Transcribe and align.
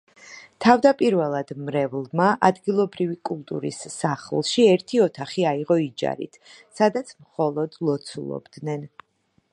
თავდაპირველად 0.63 1.51
მრევლმა 1.67 2.29
ადგილობრივი 2.49 3.19
კულტურის 3.31 3.83
სახლში 3.97 4.67
ერთი 4.71 5.03
ოთახი 5.09 5.45
აიღო 5.53 5.79
იჯარით, 5.85 6.43
სადაც 6.81 7.17
მხოლოდ 7.23 7.81
ლოცულობდნენ. 7.91 8.91